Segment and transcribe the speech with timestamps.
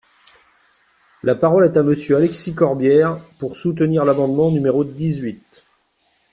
[1.21, 5.67] La parole est à Monsieur Alexis Corbière, pour soutenir l’amendement numéro dix-huit.